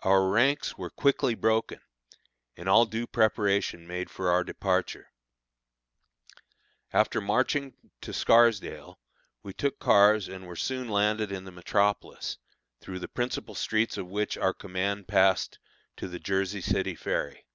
Our 0.00 0.26
ranks 0.30 0.76
were 0.76 0.90
quickly 0.90 1.36
broken, 1.36 1.78
and 2.56 2.68
all 2.68 2.86
due 2.86 3.06
preparation 3.06 3.86
made 3.86 4.10
for 4.10 4.28
our 4.28 4.42
departure. 4.42 5.12
After 6.92 7.20
marching 7.20 7.76
to 8.00 8.12
Scarsdale 8.12 8.98
we 9.44 9.52
took 9.52 9.78
cars 9.78 10.26
and 10.26 10.48
were 10.48 10.56
soon 10.56 10.88
landed 10.88 11.30
in 11.30 11.44
the 11.44 11.52
metropolis, 11.52 12.36
through 12.80 12.98
the 12.98 13.06
principal 13.06 13.54
streets 13.54 13.96
of 13.96 14.08
which 14.08 14.36
our 14.36 14.54
command 14.54 15.06
passed 15.06 15.60
to 15.98 16.08
the 16.08 16.18
Jersey 16.18 16.60
City 16.60 16.96
ferry. 16.96 17.46